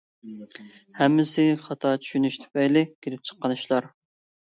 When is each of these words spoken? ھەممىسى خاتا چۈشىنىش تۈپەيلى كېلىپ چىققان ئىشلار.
ھەممىسى 1.01 1.45
خاتا 1.67 1.93
چۈشىنىش 2.07 2.41
تۈپەيلى 2.43 2.87
كېلىپ 3.01 3.25
چىققان 3.33 3.59
ئىشلار. 3.61 3.97